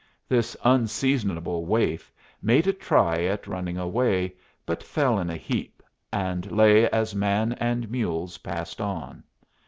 [0.27, 2.11] This unseasonable waif
[2.41, 4.33] made a try at running away,
[4.65, 9.23] but fell in a heap, and lay as man and mules passed on.